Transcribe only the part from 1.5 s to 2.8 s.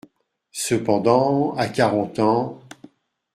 à quarante ans…